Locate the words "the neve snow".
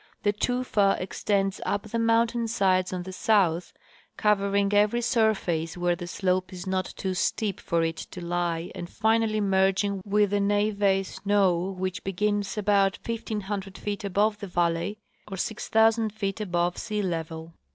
10.31-11.75